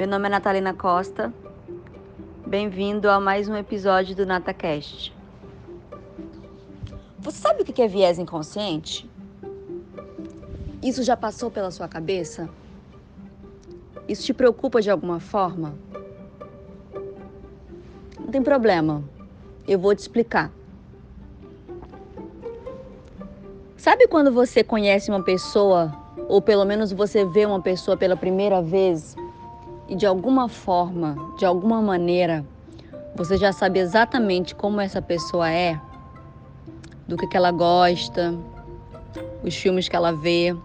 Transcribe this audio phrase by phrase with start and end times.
[0.00, 1.30] Meu nome é Natalina Costa.
[2.46, 5.14] Bem-vindo a mais um episódio do NataCast.
[7.18, 9.06] Você sabe o que é viés inconsciente?
[10.82, 12.48] Isso já passou pela sua cabeça?
[14.08, 15.74] Isso te preocupa de alguma forma?
[18.18, 19.04] Não tem problema,
[19.68, 20.50] eu vou te explicar.
[23.76, 25.94] Sabe quando você conhece uma pessoa,
[26.26, 29.14] ou pelo menos você vê uma pessoa pela primeira vez
[29.90, 32.46] e de alguma forma, de alguma maneira,
[33.16, 35.78] você já sabe exatamente como essa pessoa é,
[37.08, 38.32] do que, que ela gosta,
[39.42, 40.56] os filmes que ela vê,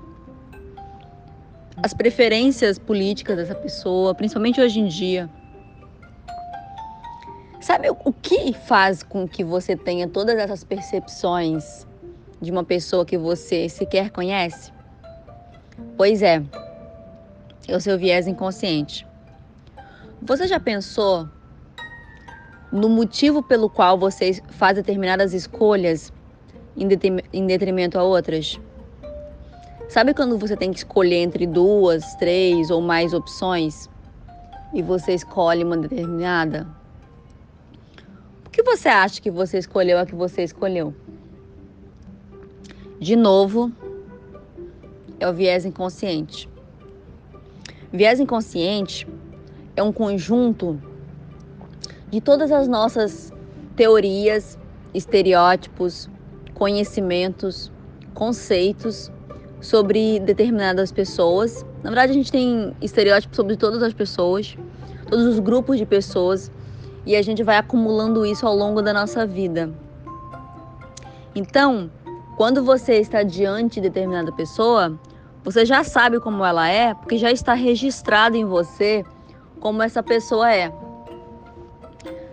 [1.81, 5.27] as preferências políticas dessa pessoa, principalmente hoje em dia.
[7.59, 11.87] Sabe o que faz com que você tenha todas essas percepções
[12.39, 14.71] de uma pessoa que você sequer conhece?
[15.97, 16.43] Pois é,
[17.67, 19.07] é o seu viés inconsciente.
[20.27, 21.29] Você já pensou
[22.71, 26.11] no motivo pelo qual você faz determinadas escolhas
[26.75, 28.59] em detrimento a outras?
[29.87, 33.87] Sabe quando você tem que escolher entre duas, três ou mais opções
[34.73, 36.67] e você escolhe uma determinada?
[38.43, 40.91] Por que você acha que você escolheu a que você escolheu?
[42.99, 43.71] De novo,
[45.19, 46.49] é o viés inconsciente.
[47.93, 49.07] Viés inconsciente
[49.75, 50.79] é um conjunto
[52.09, 53.33] de todas as nossas
[53.75, 54.57] teorias,
[54.93, 56.09] estereótipos,
[56.53, 57.71] conhecimentos,
[58.13, 59.11] conceitos
[59.59, 61.65] sobre determinadas pessoas.
[61.83, 64.55] Na verdade, a gente tem estereótipos sobre todas as pessoas,
[65.09, 66.51] todos os grupos de pessoas,
[67.05, 69.69] e a gente vai acumulando isso ao longo da nossa vida.
[71.35, 71.91] Então,
[72.37, 74.97] quando você está diante de determinada pessoa,
[75.43, 79.03] você já sabe como ela é, porque já está registrado em você
[79.65, 80.71] como essa pessoa é.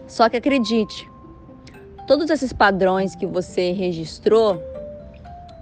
[0.07, 1.11] Só que acredite,
[2.07, 4.63] todos esses padrões que você registrou,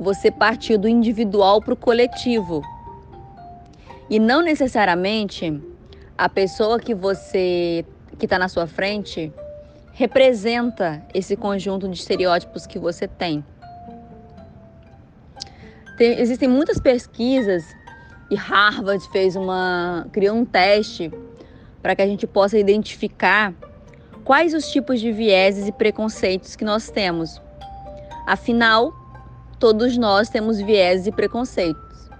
[0.01, 2.61] você partiu do individual para o coletivo.
[4.11, 5.63] E não necessariamente
[6.19, 7.87] a pessoa que você
[8.19, 9.33] que está na sua frente
[9.93, 13.45] representa esse conjunto de estereótipos que você tem.
[15.97, 17.63] tem existem muitas pesquisas
[18.29, 21.13] e Harvard fez uma criou um teste
[21.83, 23.55] para que a gente possa identificar
[24.25, 27.41] quais os tipos de vieses e preconceitos que nós temos.
[28.27, 28.93] Afinal,
[29.59, 32.11] todos nós temos vieses e preconceitos.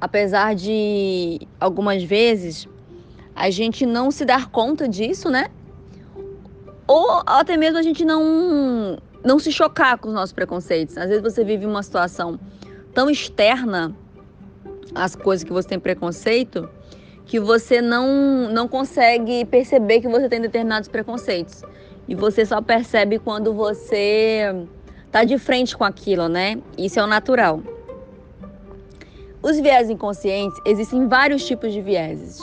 [0.00, 2.68] Apesar de algumas vezes
[3.34, 5.48] a gente não se dar conta disso, né?
[6.86, 10.98] Ou até mesmo a gente não não se chocar com os nossos preconceitos.
[10.98, 12.38] Às vezes você vive uma situação
[12.92, 13.96] tão externa
[14.94, 16.68] às coisas que você tem preconceito
[17.26, 21.62] que você não, não consegue perceber que você tem determinados preconceitos.
[22.06, 24.66] E você só percebe quando você
[25.10, 26.58] tá de frente com aquilo, né?
[26.76, 27.62] Isso é o natural.
[29.42, 32.38] Os viés inconscientes, existem vários tipos de vieses.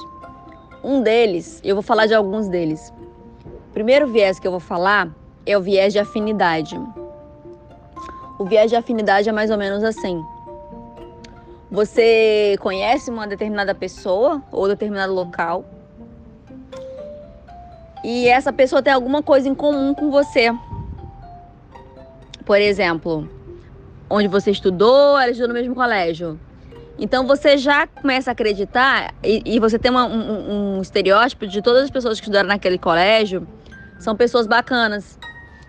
[0.83, 2.91] Um deles, eu vou falar de alguns deles.
[3.69, 5.09] O primeiro viés que eu vou falar
[5.45, 6.79] é o viés de afinidade.
[8.39, 10.23] O viés de afinidade é mais ou menos assim.
[11.71, 15.63] Você conhece uma determinada pessoa ou determinado local
[18.03, 20.51] e essa pessoa tem alguma coisa em comum com você.
[22.45, 23.29] Por exemplo,
[24.09, 26.37] onde você estudou, ela estudou no mesmo colégio.
[26.99, 31.61] Então você já começa a acreditar e, e você tem uma, um, um estereótipo de
[31.61, 33.47] todas as pessoas que estudaram naquele colégio
[33.97, 35.17] são pessoas bacanas.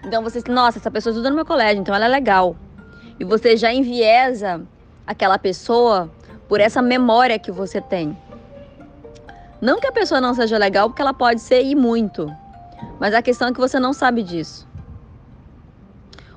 [0.05, 2.57] Então você, nossa, essa pessoa estuda no meu colégio, então ela é legal.
[3.21, 4.67] E você já enviesa
[5.07, 6.11] aquela pessoa
[6.49, 8.17] por essa memória que você tem.
[9.61, 12.31] Não que a pessoa não seja legal, porque ela pode ser e muito,
[12.99, 14.67] mas a questão é que você não sabe disso.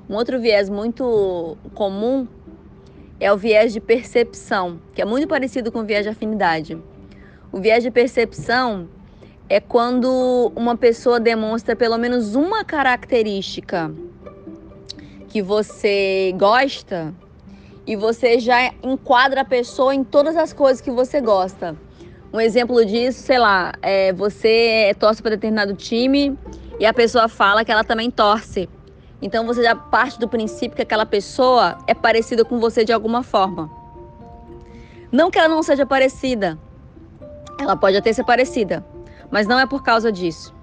[0.08, 2.28] Um outro viés muito comum
[3.18, 6.78] é o viés de percepção, que é muito parecido com o viés de afinidade.
[7.50, 8.88] O viés de percepção
[9.48, 13.92] é quando uma pessoa demonstra pelo menos uma característica
[15.28, 17.12] que você gosta
[17.86, 21.76] e você já enquadra a pessoa em todas as coisas que você gosta.
[22.32, 26.36] Um exemplo disso, sei lá, é você torce para determinado time
[26.80, 28.68] e a pessoa fala que ela também torce.
[29.22, 33.22] Então você já parte do princípio que aquela pessoa é parecida com você de alguma
[33.22, 33.70] forma.
[35.12, 36.58] Não que ela não seja parecida.
[37.58, 38.84] Ela pode até ser parecida,
[39.30, 40.54] mas não é por causa disso.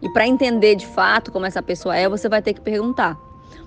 [0.00, 3.18] E para entender de fato como essa pessoa é, você vai ter que perguntar.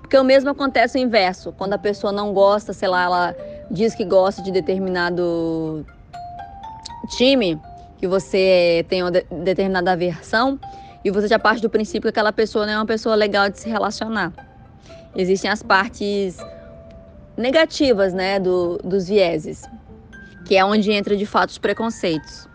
[0.08, 1.52] Porque o mesmo acontece o inverso.
[1.52, 3.36] Quando a pessoa não gosta, sei lá, ela
[3.70, 5.84] diz que gosta de determinado
[7.10, 7.60] time
[7.98, 10.58] que você tem uma de determinada aversão
[11.04, 13.60] e você já parte do princípio que aquela pessoa não é uma pessoa legal de
[13.60, 14.32] se relacionar.
[15.14, 16.38] Existem as partes
[17.36, 19.62] negativas, né, do, dos vieses,
[20.46, 22.48] que é onde entra de fato os preconceitos.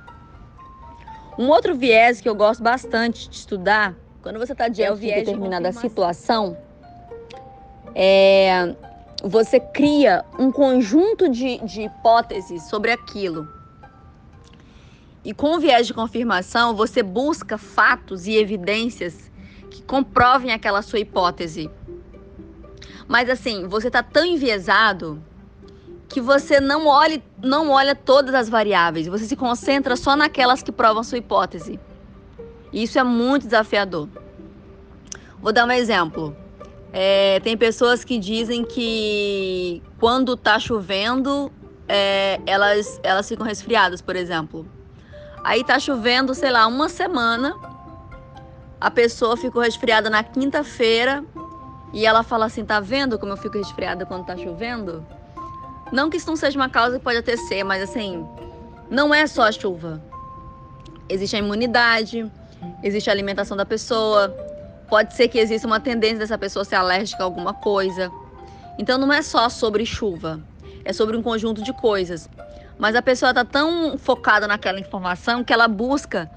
[1.38, 5.70] Um outro viés que eu gosto bastante de estudar, quando você está diante de determinada
[5.70, 6.58] de situação,
[7.96, 8.76] é,
[9.24, 13.48] você cria um conjunto de, de hipóteses sobre aquilo.
[15.24, 19.32] E com o viés de confirmação, você busca fatos e evidências
[19.70, 21.70] que comprovem aquela sua hipótese.
[23.08, 25.24] Mas assim, você está tão enviesado
[26.10, 30.72] que você não olhe, não olha todas as variáveis, você se concentra só naquelas que
[30.72, 31.80] provam sua hipótese.
[32.72, 34.10] E isso é muito desafiador.
[35.42, 36.36] Vou dar um exemplo.
[36.96, 41.52] É, tem pessoas que dizem que quando tá chovendo,
[41.90, 44.68] é, elas, elas ficam resfriadas, por exemplo.
[45.44, 47.56] Aí tá chovendo, sei lá, uma semana,
[48.80, 51.26] a pessoa ficou resfriada na quinta-feira
[51.92, 55.04] e ela fala assim: tá vendo como eu fico resfriada quando tá chovendo?
[55.92, 58.24] Não que isso não seja uma causa que pode até ser, mas assim,
[58.90, 60.00] não é só a chuva.
[61.10, 62.32] Existe a imunidade,
[62.84, 64.36] existe a alimentação da pessoa,
[64.90, 68.12] pode ser que exista uma tendência dessa pessoa ser alérgica a alguma coisa.
[68.78, 70.40] Então não é só sobre chuva,
[70.84, 72.30] é sobre um conjunto de coisas.
[72.78, 76.30] Mas a pessoa está tão focada naquela informação que ela busca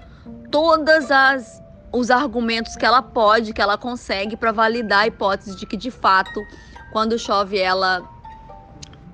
[0.50, 1.62] todas as
[1.92, 5.90] os argumentos que ela pode, que ela consegue para validar a hipótese de que de
[5.90, 6.44] fato,
[6.92, 8.02] quando chove ela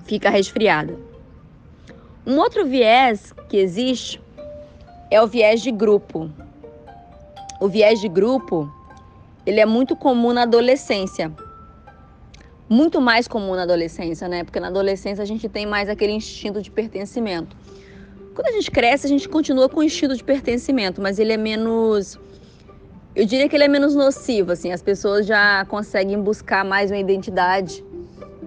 [0.05, 0.97] fica resfriada.
[2.25, 4.21] Um outro viés que existe
[5.09, 6.29] é o viés de grupo.
[7.59, 8.69] O viés de grupo,
[9.45, 11.31] ele é muito comum na adolescência.
[12.69, 14.43] Muito mais comum na adolescência, né?
[14.43, 17.55] Porque na adolescência a gente tem mais aquele instinto de pertencimento.
[18.33, 21.37] Quando a gente cresce, a gente continua com o instinto de pertencimento, mas ele é
[21.37, 22.19] menos
[23.15, 26.97] eu diria que ele é menos nocivo, assim, as pessoas já conseguem buscar mais uma
[26.97, 27.83] identidade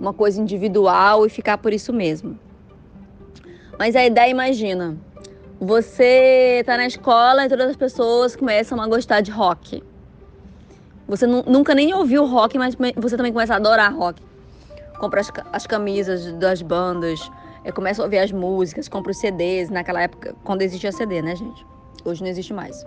[0.00, 2.38] uma coisa individual e ficar por isso mesmo.
[3.78, 4.96] Mas a ideia, imagina,
[5.60, 9.82] você tá na escola e todas as pessoas começam a gostar de rock.
[11.08, 14.20] Você nunca nem ouviu rock, mas você também começa a adorar rock.
[14.98, 17.30] Compra as, as camisas das bandas,
[17.64, 19.70] é, começa a ouvir as músicas, compra os CDs.
[19.70, 21.64] Naquela época, quando existia CD, né, gente?
[22.04, 22.84] Hoje não existe mais.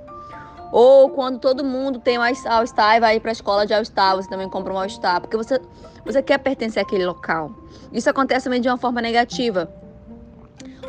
[0.71, 4.29] Ou quando todo mundo tem um All-Star e vai para a escola de All-Star, você
[4.29, 5.59] também compra um All-Star, porque você,
[6.05, 7.51] você quer pertencer àquele local.
[7.91, 9.71] Isso acontece também de uma forma negativa.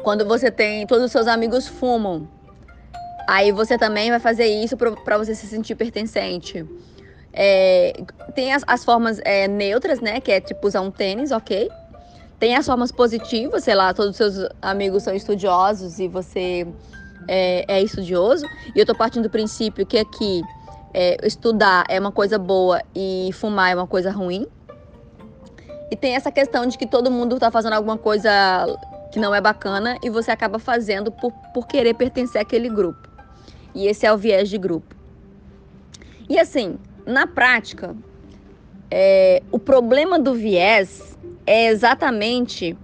[0.03, 2.29] Quando você tem, todos os seus amigos fumam,
[3.27, 6.67] aí você também vai fazer isso para você se sentir pertencente.
[7.33, 7.93] É,
[8.35, 10.21] tem as, as formas é, neutras, né?
[10.21, 11.71] Que é tipo usar um tênis, ok?
[12.39, 16.67] Tem as formas positivas, sei lá, todos os seus amigos são estudiosos e você
[17.29, 20.43] é, é estudioso, e eu estou partindo do princípio que aqui
[20.93, 24.47] é, estudar é uma coisa boa e fumar é uma coisa ruim.
[25.91, 28.31] E tem essa questão de que todo mundo está fazendo alguma coisa
[29.13, 33.09] que não é bacana e você acaba fazendo por, por querer pertencer àquele grupo.
[33.75, 34.95] E esse é o viés de grupo.
[36.29, 37.97] E assim, na prática,
[38.91, 42.77] é, o problema do viés é exatamente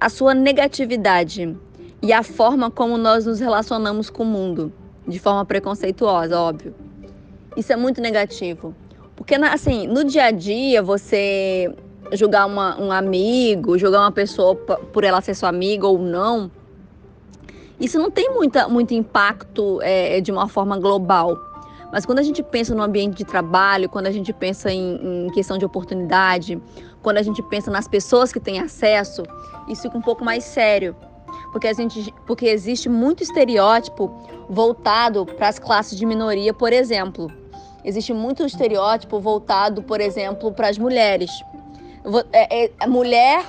[0.00, 1.56] a sua negatividade
[2.02, 4.72] e a forma como nós nos relacionamos com o mundo,
[5.06, 6.74] de forma preconceituosa, óbvio.
[7.56, 8.74] Isso é muito negativo.
[9.14, 11.74] Porque, assim, no dia a dia, você
[12.12, 16.50] julgar uma, um amigo, julgar uma pessoa por ela ser sua amiga ou não,
[17.80, 21.36] isso não tem muita, muito impacto é, de uma forma global.
[21.92, 25.30] Mas quando a gente pensa no ambiente de trabalho, quando a gente pensa em, em,
[25.30, 26.60] questão de oportunidade,
[27.02, 29.22] quando a gente pensa nas pessoas que têm acesso,
[29.68, 30.94] isso fica um pouco mais sério
[31.56, 34.12] porque, a gente, porque existe muito estereótipo
[34.48, 37.32] voltado para as classes de minoria, por exemplo.
[37.84, 41.30] Existe muito estereótipo voltado, por exemplo, para as mulheres.
[42.32, 43.44] É, é, a mulher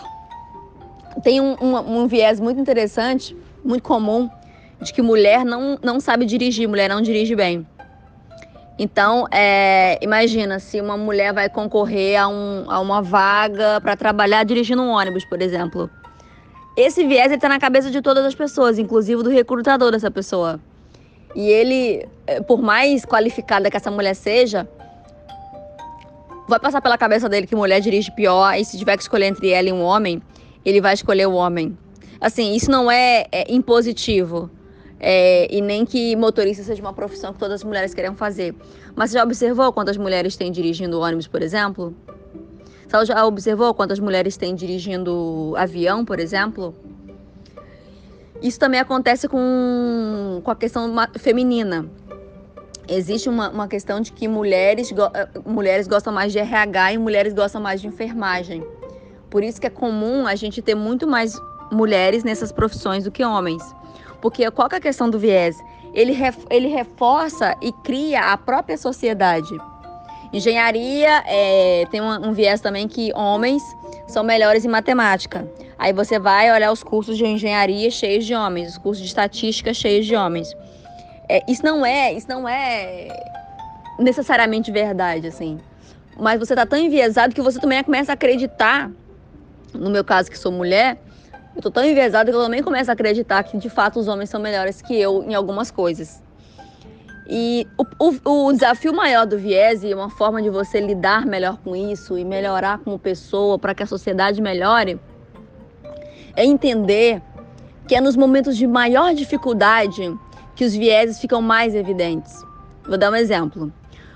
[1.22, 4.29] tem um, um, um viés muito interessante, muito comum,
[4.82, 7.67] de que mulher não, não sabe dirigir, mulher não dirige bem.
[8.79, 14.43] Então, é, imagina se uma mulher vai concorrer a, um, a uma vaga para trabalhar
[14.43, 15.89] dirigindo um ônibus, por exemplo.
[16.75, 20.60] Esse viés está na cabeça de todas as pessoas, inclusive do recrutador dessa pessoa.
[21.36, 24.67] E ele, eh, por mais qualificada que essa mulher seja,
[26.48, 29.50] vai passar pela cabeça dele que mulher dirige pior, e se tiver que escolher entre
[29.50, 30.22] ela e um homem,
[30.63, 31.75] ele vai escolher o homem.
[32.22, 34.50] Assim, isso não é, é impositivo.
[35.00, 38.56] É, e nem que motorista seja uma profissão que todas as mulheres querem fazer.
[38.96, 41.96] Mas você já observou quantas mulheres têm dirigindo ônibus, por exemplo?
[42.89, 46.74] Você já observou quantas mulheres têm dirigindo avião, por exemplo?
[48.42, 51.89] Isso também acontece com, com a questão feminina.
[52.88, 57.34] Existe uma, uma questão de que mulheres, eh, mulheres gostam mais de RH e mulheres
[57.34, 58.66] gostam mais de enfermagem.
[59.30, 61.38] Por isso que é comum a gente ter muito mais
[61.72, 63.64] mulheres nessas profissões do que homens.
[64.22, 65.64] Porque qual é a questão do viés?
[65.94, 69.50] Ele, ref, ele reforça e cria a própria sociedade.
[70.34, 73.64] Engenharia é, tem um, um viés também que homens
[74.08, 75.48] são melhores em matemática.
[75.78, 79.74] Aí você vai olhar os cursos de engenharia cheios de homens, os cursos de estatística
[79.74, 80.56] cheios de homens.
[81.30, 83.08] É, isso não é, isso não é
[84.00, 85.60] necessariamente verdade, assim.
[86.20, 88.90] Mas você tá tão enviesado que você também começa a acreditar,
[89.74, 90.98] no meu caso que sou mulher,
[91.58, 94.30] eu tô tão enviesada que eu também começo a acreditar que de fato os homens
[94.30, 96.22] são melhores que eu em algumas coisas.
[97.28, 101.58] E o, o, o, desafio maior do viés e uma forma de você lidar melhor
[101.58, 105.00] com isso e melhorar como pessoa para que a sociedade melhore
[106.36, 107.22] é entender
[107.88, 110.16] que é nos momentos de maior dificuldade
[110.56, 112.46] que os vieses ficam mais evidentes.
[112.88, 113.74] Vou dar um exemplo.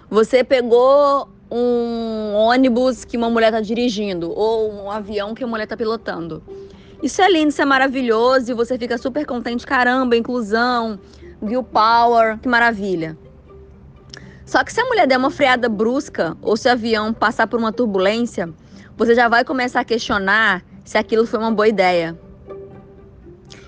[0.10, 5.63] Você pegou um ônibus que uma mulher está dirigindo ou um avião que a mulher
[5.63, 6.41] está pilotando.
[7.01, 11.00] Isso é lindo, isso é maravilhoso e você fica super contente, caramba, inclusão,
[11.41, 13.17] Girl Power, que maravilha.
[14.46, 17.60] Só que se a mulher der uma freada brusca ou se o avião passar por
[17.60, 18.53] uma turbulência,
[18.96, 22.20] você já vai começar a questionar se aquilo foi uma boa ideia.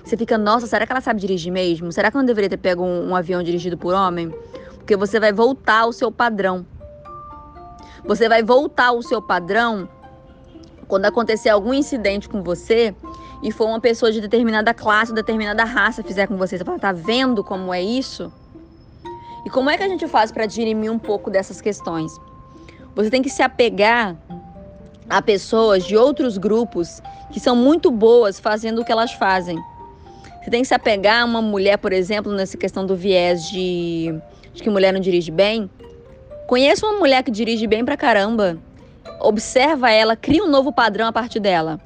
[0.04, 1.90] Você fica, nossa, será que ela sabe dirigir mesmo?
[1.90, 4.32] Será que eu não deveria ter pego um, um avião dirigido por homem?
[4.76, 6.64] Porque você vai voltar ao seu padrão.
[8.04, 9.88] Você vai voltar ao seu padrão
[10.86, 12.94] quando acontecer algum incidente com você
[13.44, 16.92] e for uma pessoa de determinada classe, determinada raça fizer com você, você fala, tá
[16.92, 18.32] vendo como é isso?
[19.44, 22.10] E como é que a gente faz para dirimir um pouco dessas questões?
[22.96, 24.16] Você tem que se apegar
[25.10, 29.62] a pessoas de outros grupos que são muito boas fazendo o que elas fazem.
[30.42, 34.14] Você tem que se apegar a uma mulher, por exemplo, nessa questão do viés de,
[34.54, 35.68] de que mulher não dirige bem.
[36.46, 38.56] Conheça uma mulher que dirige bem pra caramba.
[39.20, 41.78] Observa ela, cria um novo padrão a partir dela.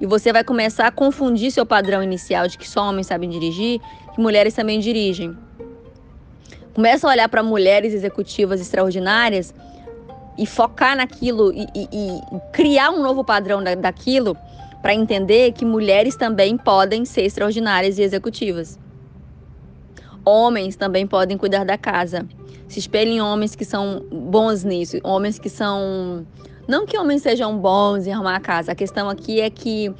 [0.00, 3.80] E você vai começar a confundir seu padrão inicial de que só homens sabem dirigir,
[4.14, 5.36] que mulheres também dirigem.
[6.74, 9.52] Começa a olhar para mulheres executivas extraordinárias
[10.38, 12.20] e focar naquilo e, e, e
[12.52, 14.36] criar um novo padrão da, daquilo
[14.80, 18.78] para entender que mulheres também podem ser extraordinárias e executivas.
[20.24, 22.26] Homens também podem cuidar da casa.
[22.68, 26.24] Se espelhem em homens que são bons nisso, homens que são
[26.68, 29.90] não que homens sejam bons em arrumar a casa, a questão aqui é que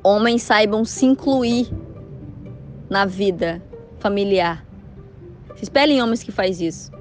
[0.00, 1.68] homens saibam se incluir
[2.88, 3.60] na vida
[3.98, 4.64] familiar.
[5.56, 6.92] Se espelhem em homens que faz isso.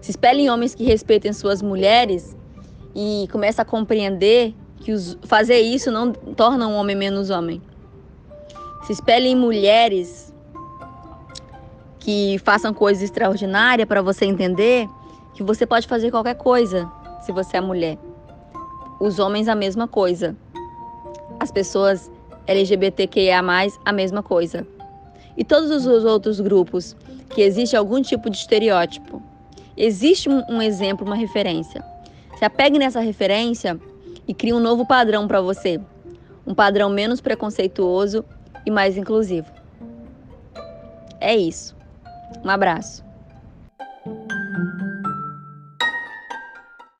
[0.00, 2.36] Se espelhem em homens que respeitem suas mulheres
[2.94, 7.60] e começa a compreender que os, fazer isso não torna um homem menos homem.
[8.86, 10.32] Se espelhem em mulheres
[11.98, 14.88] que façam coisas extraordinárias para você entender
[15.34, 17.98] que você pode fazer qualquer coisa se você é mulher.
[19.00, 20.36] Os homens, a mesma coisa.
[21.38, 22.10] As pessoas
[22.46, 23.40] LGBTQIA,
[23.84, 24.66] a mesma coisa.
[25.36, 26.96] E todos os outros grupos
[27.30, 29.22] que existe algum tipo de estereótipo.
[29.76, 31.82] Existe um, exemplo, uma referência.
[32.36, 33.80] Se apegue nessa referência
[34.26, 35.80] e crie um novo padrão para você.
[36.46, 38.24] Um padrão menos preconceituoso
[38.66, 39.50] e mais inclusivo.
[41.20, 41.76] É isso.
[42.44, 43.09] Um abraço.